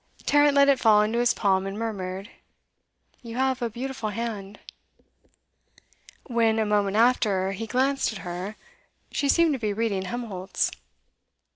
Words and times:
Tarrant 0.25 0.55
let 0.55 0.67
it 0.67 0.79
fall 0.79 1.03
into 1.03 1.19
his 1.19 1.31
palm, 1.31 1.67
and 1.67 1.77
murmured, 1.77 2.31
'You 3.21 3.35
have 3.35 3.61
a 3.61 3.69
beautiful 3.69 4.09
hand.' 4.09 4.59
When, 6.23 6.57
a 6.57 6.65
moment 6.65 6.97
after, 6.97 7.51
he 7.51 7.67
glanced 7.67 8.11
at 8.11 8.17
her, 8.25 8.55
she 9.11 9.29
seemed 9.29 9.53
to 9.53 9.59
be 9.59 9.73
reading 9.73 10.05
Helmholtz. 10.05 10.71